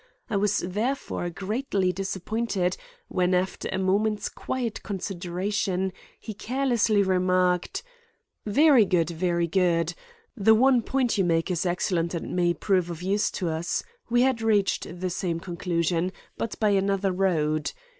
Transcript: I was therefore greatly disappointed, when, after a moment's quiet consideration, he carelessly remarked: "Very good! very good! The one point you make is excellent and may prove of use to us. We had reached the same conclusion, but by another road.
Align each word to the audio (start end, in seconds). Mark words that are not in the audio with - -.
I 0.31 0.35
was 0.35 0.57
therefore 0.65 1.29
greatly 1.29 1.91
disappointed, 1.91 2.75
when, 3.07 3.35
after 3.35 3.69
a 3.71 3.77
moment's 3.77 4.29
quiet 4.29 4.81
consideration, 4.81 5.93
he 6.19 6.33
carelessly 6.33 7.03
remarked: 7.03 7.83
"Very 8.43 8.83
good! 8.83 9.11
very 9.11 9.45
good! 9.45 9.93
The 10.35 10.55
one 10.55 10.81
point 10.81 11.19
you 11.19 11.23
make 11.23 11.51
is 11.51 11.67
excellent 11.67 12.15
and 12.15 12.35
may 12.35 12.55
prove 12.55 12.89
of 12.89 13.03
use 13.03 13.29
to 13.33 13.49
us. 13.49 13.83
We 14.09 14.23
had 14.23 14.41
reached 14.41 14.87
the 15.01 15.11
same 15.11 15.39
conclusion, 15.39 16.13
but 16.35 16.59
by 16.59 16.69
another 16.69 17.11
road. 17.11 17.71